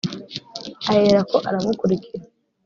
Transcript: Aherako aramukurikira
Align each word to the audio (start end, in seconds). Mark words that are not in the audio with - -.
Aherako 0.91 1.37
aramukurikira 1.47 2.23